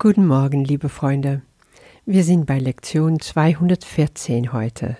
Guten 0.00 0.28
Morgen, 0.28 0.64
liebe 0.64 0.88
Freunde. 0.88 1.42
Wir 2.06 2.22
sind 2.22 2.46
bei 2.46 2.60
Lektion 2.60 3.18
214 3.18 4.52
heute. 4.52 4.96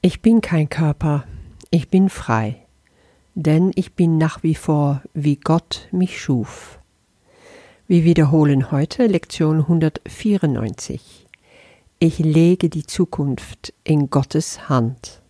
Ich 0.00 0.22
bin 0.22 0.40
kein 0.40 0.68
Körper, 0.68 1.24
ich 1.72 1.90
bin 1.90 2.08
frei, 2.08 2.64
denn 3.34 3.72
ich 3.74 3.94
bin 3.94 4.16
nach 4.16 4.44
wie 4.44 4.54
vor, 4.54 5.02
wie 5.12 5.34
Gott 5.34 5.88
mich 5.90 6.20
schuf. 6.20 6.78
Wir 7.88 8.04
wiederholen 8.04 8.70
heute 8.70 9.08
Lektion 9.08 9.62
194. 9.62 11.26
Ich 11.98 12.20
lege 12.20 12.68
die 12.68 12.86
Zukunft 12.86 13.74
in 13.82 14.08
Gottes 14.08 14.68
Hand. 14.68 15.20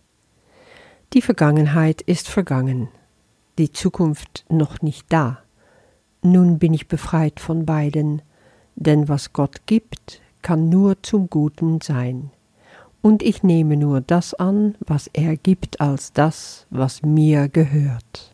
Die 1.13 1.23
Vergangenheit 1.23 2.03
ist 2.03 2.27
vergangen, 2.27 2.89
die 3.57 3.71
Zukunft 3.71 4.45
noch 4.49 4.83
nicht 4.83 5.07
da. 5.09 5.39
Nun 6.21 6.59
bin 6.59 6.75
ich 6.75 6.87
befreit 6.87 7.39
von 7.39 7.65
beiden, 7.65 8.21
denn 8.77 9.09
was 9.09 9.33
Gott 9.33 9.65
gibt, 9.65 10.21
kann 10.41 10.69
nur 10.69 11.01
zum 11.03 11.29
Guten 11.29 11.81
sein. 11.81 12.29
Und 13.01 13.21
ich 13.21 13.43
nehme 13.43 13.75
nur 13.75 14.01
das 14.01 14.33
an, 14.33 14.75
was 14.79 15.09
er 15.13 15.35
gibt, 15.35 15.81
als 15.81 16.13
das, 16.13 16.65
was 16.69 17.01
mir 17.01 17.49
gehört. 17.49 18.33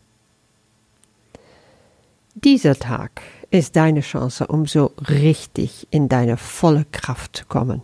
Dieser 2.34 2.74
Tag 2.74 3.22
ist 3.50 3.76
deine 3.76 4.00
Chance, 4.00 4.46
um 4.46 4.66
so 4.66 4.92
richtig 5.08 5.86
in 5.90 6.08
deine 6.08 6.36
volle 6.36 6.84
Kraft 6.92 7.36
zu 7.36 7.46
kommen. 7.46 7.82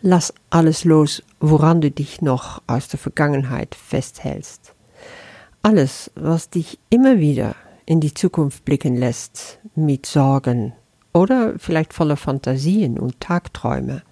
Lass 0.00 0.34
alles 0.50 0.84
los, 0.84 1.22
woran 1.40 1.80
du 1.80 1.90
dich 1.90 2.22
noch 2.22 2.60
aus 2.66 2.88
der 2.88 2.98
Vergangenheit 2.98 3.74
festhältst. 3.74 4.74
Alles, 5.62 6.10
was 6.16 6.50
dich 6.50 6.78
immer 6.90 7.20
wieder 7.20 7.54
in 7.86 8.00
die 8.00 8.14
Zukunft 8.14 8.64
blicken 8.64 8.96
lässt, 8.96 9.58
mit 9.76 10.06
Sorgen 10.06 10.72
oder 11.12 11.58
vielleicht 11.58 11.92
voller 11.92 12.16
Fantasien 12.16 12.98
und 12.98 13.20
Tagträume. 13.20 14.02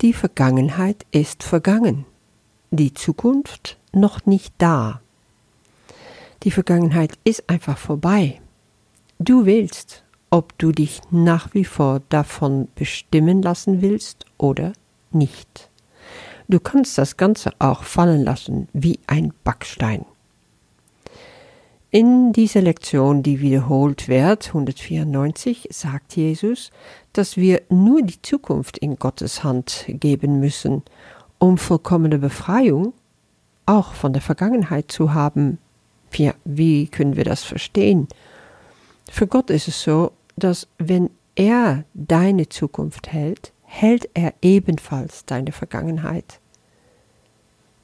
Die 0.00 0.12
Vergangenheit 0.12 1.06
ist 1.10 1.42
vergangen, 1.42 2.04
die 2.70 2.92
Zukunft 2.92 3.78
noch 3.92 4.26
nicht 4.26 4.54
da. 4.58 5.00
Die 6.42 6.50
Vergangenheit 6.50 7.12
ist 7.24 7.48
einfach 7.48 7.78
vorbei. 7.78 8.40
Du 9.18 9.46
willst, 9.46 10.04
ob 10.30 10.58
du 10.58 10.72
dich 10.72 11.00
nach 11.10 11.54
wie 11.54 11.64
vor 11.64 12.02
davon 12.08 12.68
bestimmen 12.74 13.40
lassen 13.40 13.80
willst 13.80 14.26
oder 14.36 14.72
nicht. 15.12 15.70
Du 16.48 16.60
kannst 16.60 16.98
das 16.98 17.16
Ganze 17.16 17.52
auch 17.58 17.84
fallen 17.84 18.24
lassen 18.24 18.68
wie 18.72 18.98
ein 19.06 19.32
Backstein. 19.44 20.04
In 21.94 22.32
dieser 22.32 22.60
Lektion, 22.60 23.22
die 23.22 23.40
wiederholt 23.40 24.08
wird, 24.08 24.48
194, 24.48 25.68
sagt 25.70 26.16
Jesus, 26.16 26.72
dass 27.12 27.36
wir 27.36 27.62
nur 27.68 28.02
die 28.02 28.20
Zukunft 28.20 28.78
in 28.78 28.96
Gottes 28.96 29.44
Hand 29.44 29.84
geben 29.86 30.40
müssen, 30.40 30.82
um 31.38 31.56
vollkommene 31.56 32.18
Befreiung 32.18 32.94
auch 33.64 33.92
von 33.92 34.12
der 34.12 34.22
Vergangenheit 34.22 34.90
zu 34.90 35.14
haben. 35.14 35.58
Ja, 36.16 36.34
wie 36.44 36.88
können 36.88 37.14
wir 37.14 37.22
das 37.22 37.44
verstehen? 37.44 38.08
Für 39.08 39.28
Gott 39.28 39.50
ist 39.50 39.68
es 39.68 39.80
so, 39.80 40.10
dass 40.34 40.66
wenn 40.78 41.10
er 41.36 41.84
deine 41.94 42.48
Zukunft 42.48 43.12
hält, 43.12 43.52
hält 43.62 44.08
er 44.14 44.34
ebenfalls 44.42 45.26
deine 45.26 45.52
Vergangenheit. 45.52 46.40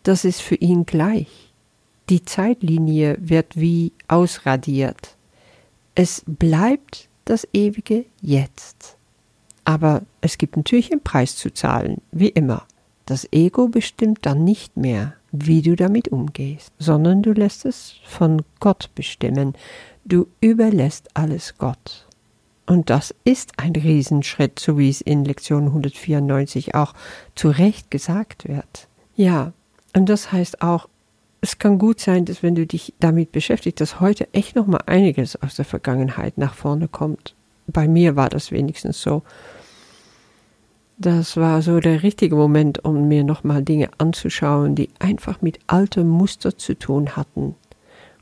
Das 0.02 0.24
ist 0.24 0.42
für 0.42 0.56
ihn 0.56 0.84
gleich. 0.84 1.50
Die 2.11 2.25
Zeitlinie 2.25 3.16
wird 3.20 3.58
wie 3.58 3.92
ausradiert. 4.08 5.16
Es 5.94 6.25
bleibt 6.27 7.08
das 7.25 7.47
ewige 7.52 8.05
Jetzt. 8.20 8.97
Aber 9.64 10.02
es 10.20 10.36
gibt 10.36 10.56
natürlich 10.56 10.91
einen 10.91 11.02
Preis 11.02 11.36
zu 11.36 11.55
zahlen, 11.55 12.00
wie 12.11 12.30
immer. 12.30 12.67
Das 13.06 13.28
Ego 13.30 13.69
bestimmt 13.69 14.19
dann 14.22 14.42
nicht 14.42 14.77
mehr, 14.77 15.14
wie 15.30 15.62
du 15.62 15.77
damit 15.77 16.08
umgehst, 16.08 16.73
sondern 16.80 17.23
du 17.23 17.33
lässt 17.33 17.64
es 17.64 17.95
von 18.05 18.42
Gott 18.58 18.90
bestimmen. 18.96 19.55
Du 20.05 20.27
überlässt 20.40 21.17
alles 21.17 21.55
Gott. 21.58 22.08
Und 22.67 22.90
das 22.90 23.14
ist 23.23 23.52
ein 23.56 23.77
Riesenschritt, 23.77 24.58
so 24.58 24.79
wie 24.79 24.89
es 24.89 25.01
in 25.01 25.24
Lektion 25.24 25.67
194 25.67 26.74
auch 26.74 26.92
zu 27.36 27.51
Recht 27.51 27.89
gesagt 27.92 28.48
wird. 28.48 28.89
Ja, 29.14 29.52
und 29.95 30.08
das 30.08 30.33
heißt 30.33 30.62
auch, 30.62 30.89
es 31.40 31.58
kann 31.58 31.78
gut 31.78 32.01
sein, 32.01 32.24
dass 32.24 32.42
wenn 32.42 32.55
du 32.55 32.67
dich 32.67 32.95
damit 33.01 33.33
beschäftigst, 33.33 33.80
dass 33.80 34.01
heute 34.01 34.33
echt 34.33 34.56
noch 34.56 34.67
mal 34.67 34.83
einiges 34.86 35.40
aus 35.42 35.56
der 35.56 35.64
Vergangenheit 35.64 36.39
nach 36.39 36.55
vorne 36.55 36.89
kommt. 36.89 37.34
Bei 37.67 37.89
mir 37.89 38.17
war 38.17 38.28
das 38.28 38.52
wenigstens 38.52 39.01
so. 39.01 39.23
Das 40.98 41.36
war 41.36 41.62
so 41.62 41.80
der 41.80 42.02
richtige 42.02 42.36
Moment, 42.36 42.84
um 42.84 43.08
mir 43.08 43.24
noch 43.24 43.42
mal 43.42 43.62
Dinge 43.62 43.89
anzuschauen, 43.96 44.74
die 44.74 44.90
einfach 44.98 45.40
mit 45.40 45.58
altem 45.67 46.08
Muster 46.08 46.58
zu 46.58 46.79
tun 46.79 47.17
hatten, 47.17 47.55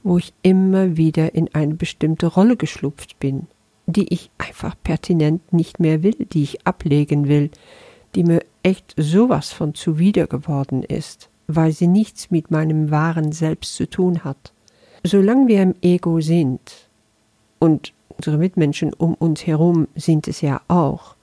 wo 0.05 0.19
ich 0.19 0.33
immer 0.43 0.97
wieder 0.97 1.35
in 1.35 1.53
eine 1.55 1.75
bestimmte 1.75 2.27
Rolle 2.27 2.57
geschlupft 2.57 3.19
bin 3.19 3.49
die 3.89 4.13
ich 4.13 4.31
einfach 4.37 4.77
pertinent 4.85 5.53
nicht 5.53 5.81
mehr 5.81 6.03
will, 6.03 6.27
die 6.33 6.43
ich 6.43 6.67
ablegen 6.67 7.27
will, 7.27 7.51
die 8.15 8.23
mir 8.23 8.45
echt 8.63 8.95
sowas 8.99 9.51
von 9.51 9.75
zuwider 9.75 10.27
geworden 10.27 10.83
ist, 10.83 11.31
weil 11.49 11.73
sie 11.73 11.89
nichts 11.89 12.31
mit 12.31 12.51
meinem 12.51 12.91
wahren 12.91 13.33
Selbst 13.33 13.75
zu 13.75 13.89
tun 13.89 14.23
hat. 14.23 14.53
Solange 15.03 15.49
wir 15.49 15.63
im 15.63 15.75
Ego 15.83 16.21
sind, 16.21 16.89
und 17.59 17.93
unsere 18.09 18.39
Mitmenschen 18.39 18.93
um 18.93 19.15
uns 19.15 19.47
herum 19.47 19.89
sind 19.97 20.29
es 20.29 20.41
ja 20.41 20.61
auch, 20.69 21.17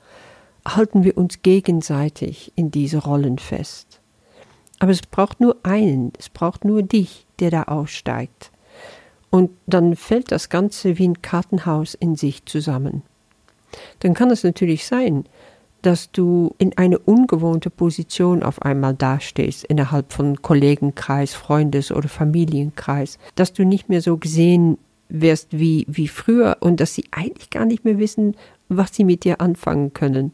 halten 0.68 1.04
wir 1.04 1.18
uns 1.18 1.42
gegenseitig 1.42 2.52
in 2.56 2.72
diese 2.72 2.98
Rollen 2.98 3.38
fest. 3.38 4.00
Aber 4.80 4.92
es 4.92 5.02
braucht 5.02 5.40
nur 5.40 5.58
einen, 5.64 6.12
es 6.20 6.30
braucht 6.30 6.66
nur 6.66 6.84
dich, 6.84 7.26
der 7.40 7.52
da 7.52 7.64
aussteigt. 7.64 8.52
Und 9.30 9.52
dann 9.68 9.96
fällt 9.96 10.32
das 10.32 10.50
Ganze 10.50 10.98
wie 10.98 11.08
ein 11.08 11.22
Kartenhaus 11.22 11.94
in 11.94 12.16
sich 12.16 12.46
zusammen. 12.46 13.04
Dann 14.00 14.14
kann 14.14 14.32
es 14.32 14.44
natürlich 14.44 14.86
sein, 14.86 15.26
dass 15.86 16.12
du 16.12 16.56
in 16.58 16.76
eine 16.78 16.98
ungewohnte 16.98 17.70
Position 17.70 18.42
auf 18.42 18.62
einmal 18.64 18.96
dastehst 18.96 19.66
innerhalb 19.66 20.12
von 20.12 20.42
Kollegenkreis, 20.42 21.36
Freundes- 21.36 21.92
oder 21.92 22.10
Familienkreis, 22.10 23.20
dass 23.36 23.54
du 23.54 23.66
nicht 23.66 23.88
mehr 23.88 24.02
so 24.02 24.18
gesehen 24.18 24.80
wirst 25.10 25.50
wie, 25.52 25.86
wie 25.88 26.08
früher 26.08 26.58
und 26.60 26.80
dass 26.80 26.96
sie 26.96 27.06
eigentlich 27.12 27.52
gar 27.52 27.66
nicht 27.66 27.86
mehr 27.86 28.00
wissen, 28.00 28.36
was 28.68 28.96
sie 28.96 29.04
mit 29.04 29.24
dir 29.26 29.42
anfangen 29.42 29.94
können. 29.94 30.32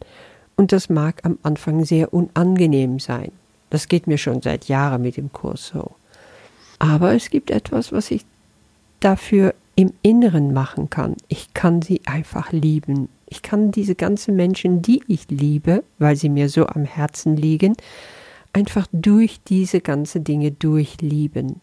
Und 0.55 0.71
das 0.71 0.89
mag 0.89 1.19
am 1.23 1.37
Anfang 1.43 1.83
sehr 1.83 2.13
unangenehm 2.13 2.99
sein. 2.99 3.33
Das 3.69 3.89
geht 3.89 4.07
mir 4.07 4.17
schon 4.17 4.41
seit 4.41 4.69
Jahren 4.69 5.01
mit 5.01 5.17
dem 5.17 5.33
Kurs 5.33 5.67
so. 5.67 5.91
Aber 6.79 7.13
es 7.13 7.29
gibt 7.29 7.51
etwas, 7.51 7.91
was 7.91 8.09
ich 8.11 8.25
dafür 9.01 9.53
im 9.75 9.91
Inneren 10.01 10.53
machen 10.53 10.89
kann. 10.89 11.15
Ich 11.27 11.53
kann 11.53 11.81
sie 11.81 12.01
einfach 12.05 12.53
lieben. 12.53 13.09
Ich 13.31 13.41
kann 13.41 13.71
diese 13.71 13.95
ganzen 13.95 14.35
Menschen, 14.35 14.81
die 14.81 15.01
ich 15.07 15.29
liebe, 15.29 15.85
weil 15.99 16.17
sie 16.17 16.27
mir 16.27 16.49
so 16.49 16.67
am 16.67 16.83
Herzen 16.83 17.37
liegen, 17.37 17.77
einfach 18.51 18.87
durch 18.91 19.39
diese 19.47 19.79
ganzen 19.79 20.25
Dinge 20.25 20.51
durchlieben. 20.51 21.61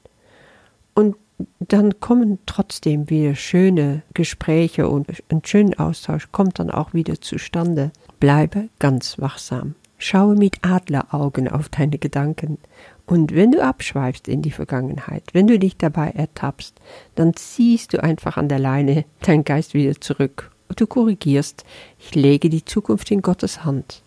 Und 0.94 1.16
dann 1.60 2.00
kommen 2.00 2.38
trotzdem 2.46 3.10
wieder 3.10 3.34
schöne 3.34 4.02
Gespräche 4.14 4.88
und 4.88 5.08
ein 5.28 5.42
schöner 5.44 5.78
Austausch 5.78 6.32
kommt 6.32 6.58
dann 6.58 6.70
auch 6.70 6.94
wieder 6.94 7.20
zustande. 7.20 7.92
Bleibe 8.18 8.70
ganz 8.78 9.18
wachsam. 9.18 9.74
Schaue 9.98 10.36
mit 10.36 10.64
Adleraugen 10.64 11.48
auf 11.48 11.68
deine 11.68 11.98
Gedanken. 11.98 12.56
Und 13.04 13.34
wenn 13.34 13.52
du 13.52 13.62
abschweifst 13.62 14.26
in 14.26 14.40
die 14.40 14.52
Vergangenheit, 14.52 15.24
wenn 15.34 15.46
du 15.46 15.58
dich 15.58 15.76
dabei 15.76 16.12
ertappst, 16.12 16.80
dann 17.14 17.36
ziehst 17.36 17.92
du 17.92 18.02
einfach 18.02 18.38
an 18.38 18.48
der 18.48 18.58
Leine 18.58 19.04
deinen 19.20 19.44
Geist 19.44 19.74
wieder 19.74 20.00
zurück. 20.00 20.50
Du 20.76 20.86
korrigierst, 20.86 21.64
ich 21.98 22.14
lege 22.14 22.48
die 22.50 22.64
Zukunft 22.64 23.10
in 23.10 23.22
Gottes 23.22 23.64
Hand. 23.64 24.02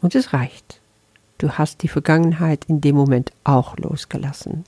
Und 0.00 0.14
es 0.14 0.32
reicht. 0.32 0.80
Du 1.38 1.50
hast 1.52 1.82
die 1.82 1.88
Vergangenheit 1.88 2.66
in 2.66 2.80
dem 2.80 2.94
Moment 2.94 3.32
auch 3.44 3.76
losgelassen. 3.76 4.64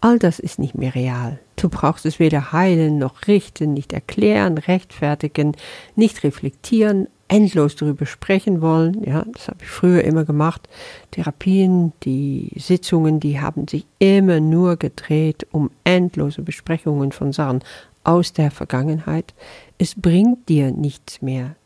All 0.00 0.18
das 0.18 0.38
ist 0.38 0.58
nicht 0.58 0.74
mehr 0.74 0.94
real. 0.94 1.38
Du 1.56 1.70
brauchst 1.70 2.04
es 2.04 2.18
weder 2.18 2.52
heilen 2.52 2.98
noch 2.98 3.26
richten, 3.26 3.72
nicht 3.72 3.92
erklären, 3.94 4.58
rechtfertigen, 4.58 5.56
nicht 5.96 6.22
reflektieren, 6.24 7.06
endlos 7.28 7.76
darüber 7.76 8.06
sprechen 8.06 8.60
wollen. 8.60 9.02
Ja, 9.04 9.24
das 9.32 9.48
habe 9.48 9.58
ich 9.62 9.68
früher 9.68 10.04
immer 10.04 10.24
gemacht. 10.24 10.68
Therapien, 11.10 11.92
die 12.02 12.50
Sitzungen, 12.56 13.20
die 13.20 13.40
haben 13.40 13.66
sich 13.68 13.86
immer 13.98 14.40
nur 14.40 14.76
gedreht 14.76 15.46
um 15.50 15.70
endlose 15.84 16.42
Besprechungen 16.42 17.12
von 17.12 17.32
Sachen 17.32 17.62
aus 18.04 18.32
der 18.32 18.50
Vergangenheit. 18.50 19.34
Es 19.78 19.94
bringt 19.94 20.48
dir 20.48 20.70
nichts 20.70 21.22
mehr. 21.22 21.56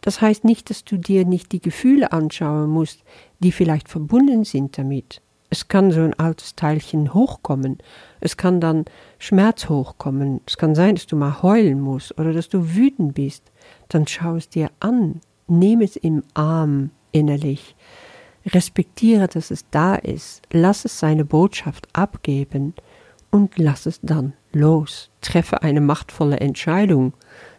Das 0.00 0.20
heißt 0.20 0.44
nicht, 0.44 0.70
dass 0.70 0.84
du 0.84 0.96
dir 0.96 1.24
nicht 1.24 1.50
die 1.50 1.60
Gefühle 1.60 2.12
anschauen 2.12 2.70
musst, 2.70 3.02
die 3.40 3.52
vielleicht 3.52 3.88
verbunden 3.88 4.44
sind 4.44 4.78
damit. 4.78 5.20
Es 5.56 5.68
kann 5.68 5.90
so 5.90 6.02
ein 6.02 6.12
altes 6.12 6.54
Teilchen 6.54 7.14
hochkommen. 7.14 7.78
Es 8.20 8.36
kann 8.36 8.60
dann 8.60 8.84
Schmerz 9.18 9.70
hochkommen. 9.70 10.42
Es 10.46 10.58
kann 10.58 10.74
sein, 10.74 10.96
dass 10.96 11.06
du 11.06 11.16
mal 11.16 11.42
heulen 11.42 11.80
musst 11.80 12.18
oder 12.18 12.34
dass 12.34 12.50
du 12.50 12.74
wütend 12.74 13.14
bist. 13.14 13.42
Dann 13.88 14.06
schau 14.06 14.36
es 14.36 14.50
dir 14.50 14.70
an. 14.80 15.22
Nimm 15.46 15.80
es 15.80 15.96
im 15.96 16.22
Arm 16.34 16.90
innerlich. 17.10 17.74
Respektiere, 18.44 19.28
dass 19.28 19.50
es 19.50 19.64
da 19.70 19.94
ist. 19.94 20.42
Lass 20.52 20.84
es 20.84 20.98
seine 20.98 21.24
Botschaft 21.24 21.88
abgeben 21.94 22.74
und 23.30 23.56
lass 23.56 23.86
es 23.86 23.98
dann 24.02 24.34
los. 24.52 25.08
Treffe 25.22 25.62
eine 25.62 25.80
machtvolle 25.80 26.38
Entscheidung. 26.38 27.14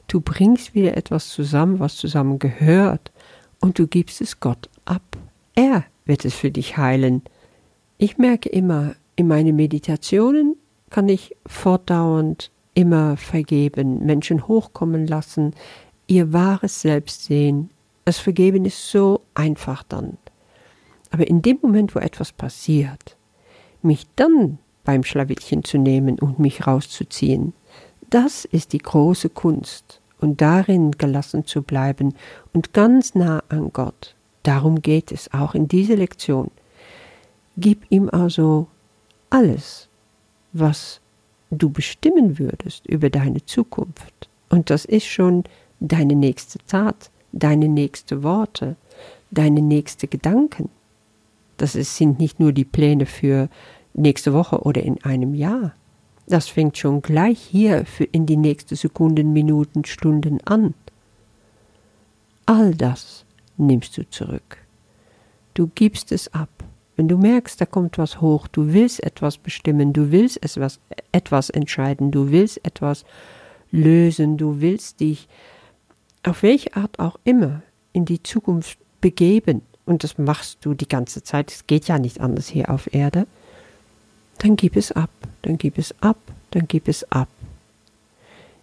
Du 0.06 0.22
bringst 0.22 0.76
wieder 0.76 0.96
etwas 0.96 1.30
zusammen, 1.30 1.80
was 1.80 1.96
zusammen 1.96 2.38
gehört, 2.38 3.12
und 3.60 3.80
du 3.80 3.88
gibst 3.88 4.22
es 4.22 4.40
Gott 4.40 4.70
ab. 4.86 5.18
Er 5.56 5.84
wird 6.06 6.26
es 6.26 6.36
für 6.36 6.52
dich 6.52 6.78
heilen. 6.78 7.24
Ich 8.00 8.20
merke 8.20 8.50
immer, 8.50 8.96
in 9.16 9.28
meinen 9.28 9.56
Meditationen 9.56 10.56
kann 10.92 11.10
ich 11.10 11.36
fortdauernd 11.48 12.52
immer 12.76 13.18
vergeben, 13.18 14.06
Menschen 14.06 14.48
hochkommen 14.48 15.08
lassen, 15.08 15.56
ihr 16.06 16.32
wahres 16.32 16.82
Selbst 16.82 17.24
sehen. 17.26 17.72
Das 18.06 18.20
Vergeben 18.20 18.66
ist 18.66 18.92
so 18.92 19.22
einfach 19.34 19.82
dann. 19.82 20.18
Aber 21.10 21.28
in 21.28 21.42
dem 21.42 21.58
Moment, 21.64 21.96
wo 21.96 22.00
etwas 22.00 22.32
passiert, 22.32 23.18
mich 23.82 24.06
dann 24.16 24.60
beim 24.84 25.04
Schlawittchen 25.04 25.64
zu 25.64 25.80
nehmen 25.80 26.20
und 26.20 26.38
mich 26.38 26.68
rauszuziehen, 26.68 27.54
das 28.12 28.46
ist 28.46 28.74
die 28.74 28.78
große 28.78 29.30
Kunst 29.30 30.02
und 30.20 30.40
darin 30.40 30.92
gelassen 30.92 31.46
zu 31.46 31.64
bleiben 31.64 32.14
und 32.54 32.74
ganz 32.74 33.16
nah 33.16 33.44
an 33.50 33.74
Gott. 33.74 34.16
Darum 34.44 34.84
geht 34.84 35.12
es 35.12 35.34
auch 35.34 35.56
in 35.56 35.68
dieser 35.68 35.96
Lektion. 35.96 36.52
Gib 37.58 37.86
ihm 37.90 38.10
also 38.10 38.68
alles, 39.30 39.90
was 40.54 41.02
du 41.50 41.70
bestimmen 41.70 42.40
würdest 42.40 42.86
über 42.88 43.10
deine 43.10 43.46
Zukunft. 43.46 44.30
Und 44.50 44.70
das 44.70 44.86
ist 44.86 45.08
schon 45.08 45.44
deine 45.80 46.16
nächste 46.16 46.60
Tat, 46.68 47.10
deine 47.32 47.68
nächste 47.68 48.24
Worte, 48.24 48.76
deine 49.32 49.62
nächste 49.62 50.08
Gedanken. 50.08 50.70
Das 51.58 51.74
sind 51.74 52.20
nicht 52.20 52.40
nur 52.40 52.54
die 52.54 52.66
Pläne 52.66 53.06
für 53.06 53.50
nächste 53.94 54.34
Woche 54.34 54.60
oder 54.62 54.84
in 54.84 55.04
einem 55.04 55.34
Jahr. 55.34 55.74
Das 56.28 56.48
fängt 56.48 56.78
schon 56.78 57.02
gleich 57.02 57.40
hier 57.40 57.86
für 57.86 58.04
in 58.04 58.26
die 58.26 58.38
nächsten 58.38 58.76
Sekunden, 58.76 59.34
Minuten, 59.34 59.86
Stunden 59.86 60.40
an. 60.46 60.74
All 62.46 62.76
das 62.76 63.26
nimmst 63.58 63.98
du 63.98 64.08
zurück. 64.10 64.58
Du 65.54 65.68
gibst 65.74 66.12
es 66.12 66.32
ab. 66.34 66.57
Wenn 66.98 67.08
du 67.08 67.18
merkst, 67.18 67.62
da 67.62 67.66
kommt 67.66 68.00
was 68.00 68.22
hoch, 68.22 68.48
du 68.48 68.74
willst 68.74 69.04
etwas 69.04 69.38
bestimmen, 69.38 69.94
du 69.94 70.12
willst 70.12 70.44
etwas, 70.44 70.80
etwas 71.12 71.52
entscheiden, 71.52 72.10
du 72.10 72.32
willst 72.32 72.66
etwas 72.66 73.06
lösen, 73.72 74.38
du 74.38 74.62
willst 74.62 75.00
dich 75.00 75.28
auf 76.24 76.42
welche 76.42 76.76
Art 76.76 76.98
auch 76.98 77.20
immer 77.24 77.62
in 77.94 78.06
die 78.06 78.22
Zukunft 78.24 78.80
begeben, 79.00 79.62
und 79.86 80.04
das 80.04 80.18
machst 80.18 80.58
du 80.66 80.74
die 80.74 80.88
ganze 80.88 81.24
Zeit, 81.24 81.52
es 81.52 81.68
geht 81.68 81.88
ja 81.88 82.00
nicht 82.00 82.20
anders 82.20 82.48
hier 82.48 82.70
auf 82.72 82.94
Erde, 82.94 83.28
dann 84.40 84.56
gib 84.56 84.76
es 84.76 84.92
ab, 84.92 85.12
dann 85.44 85.60
gib 85.60 85.78
es 85.78 85.94
ab, 86.02 86.18
dann 86.52 86.68
gib 86.68 86.88
es 86.88 87.10
ab. 87.12 87.30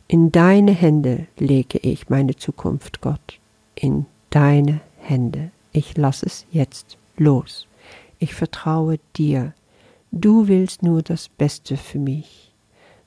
In 0.09 0.33
deine 0.33 0.73
Hände 0.73 1.29
lege 1.39 1.79
ich 1.79 2.11
meine 2.11 2.35
Zukunft, 2.37 3.01
Gott, 3.01 3.39
in 3.77 4.07
deine 4.31 4.81
Hände. 4.99 5.51
Ich 5.73 5.97
lasse 5.97 6.27
es 6.27 6.45
jetzt 6.51 6.99
los 7.17 7.67
ich 8.19 8.35
vertraue 8.35 8.99
dir. 9.17 9.55
Du 10.11 10.49
willst 10.49 10.83
nur 10.83 11.03
das 11.03 11.29
Beste 11.29 11.77
für 11.77 11.99
mich. 11.99 12.55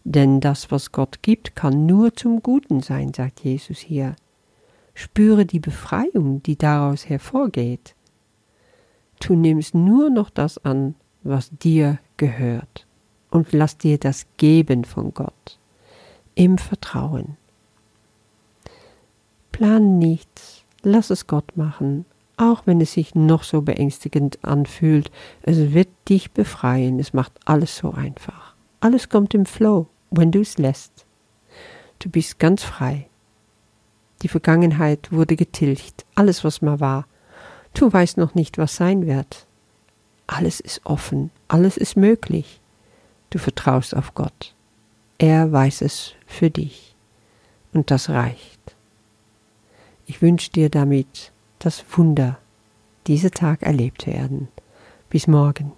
Denn 0.04 0.40
das, 0.40 0.72
was 0.72 0.92
Gott 0.92 1.22
gibt, 1.22 1.56
kann 1.56 1.86
nur 1.86 2.14
zum 2.14 2.42
Guten 2.42 2.82
sein, 2.82 3.14
sagt 3.14 3.42
Jesus 3.42 3.80
hier. 3.80 4.16
Spüre 4.94 5.46
die 5.46 5.60
Befreiung, 5.60 6.42
die 6.44 6.58
daraus 6.58 7.08
hervorgeht. 7.08 7.96
Du 9.20 9.36
nimmst 9.36 9.76
nur 9.76 10.10
noch 10.10 10.30
das 10.30 10.58
an, 10.60 10.96
was 11.24 11.50
dir 11.50 12.00
gehört, 12.18 12.88
und 13.30 13.52
lass 13.52 13.78
dir 13.78 13.98
das 13.98 14.26
geben 14.38 14.86
von 14.86 15.14
Gott, 15.14 15.60
im 16.36 16.58
Vertrauen. 16.58 17.36
Plan 19.52 19.98
nichts, 19.98 20.64
lass 20.84 21.10
es 21.10 21.28
Gott 21.28 21.58
machen 21.58 22.06
auch 22.38 22.62
wenn 22.66 22.80
es 22.80 22.94
sich 22.94 23.16
noch 23.16 23.44
so 23.44 23.62
beängstigend 23.62 24.40
anfühlt, 24.44 25.12
es 25.42 25.74
wird 25.74 25.90
dich 26.08 26.32
befreien, 26.32 27.00
es 27.00 27.14
macht 27.14 27.34
alles 27.46 27.78
so 27.78 27.92
einfach. 27.92 28.56
Alles 28.80 29.10
kommt 29.10 29.34
im 29.34 29.46
Flow, 29.46 29.88
wenn 30.12 30.32
du 30.32 30.42
es 30.42 30.58
lässt. 30.58 31.06
Du 32.00 32.10
bist 32.10 32.38
ganz 32.38 32.64
frei. 32.64 33.10
Die 34.22 34.28
Vergangenheit 34.28 35.12
wurde 35.12 35.36
getilgt, 35.36 36.06
alles 36.16 36.44
was 36.44 36.62
mal 36.62 36.80
war. 36.80 37.08
Du 37.74 37.92
weißt 37.92 38.18
noch 38.18 38.36
nicht, 38.36 38.58
was 38.58 38.76
sein 38.76 39.06
wird. 39.06 39.48
Alles 40.28 40.60
ist 40.60 40.82
offen, 40.86 41.32
alles 41.48 41.78
ist 41.78 41.98
möglich. 41.98 42.62
Du 43.30 43.40
vertraust 43.40 43.96
auf 43.96 44.14
Gott. 44.14 44.54
Er 45.18 45.52
weiß 45.52 45.82
es 45.82 46.14
für 46.26 46.50
dich. 46.50 46.96
Und 47.74 47.92
das 47.92 48.10
reicht. 48.10 48.76
Ich 50.06 50.22
wünsche 50.22 50.52
dir 50.52 50.70
damit 50.70 51.32
das 51.60 51.84
Wunder 51.96 52.38
dieser 53.08 53.32
Tag 53.32 53.64
erlebt 53.64 54.08
werden. 54.08 54.50
Bis 55.10 55.28
morgen. 55.28 55.72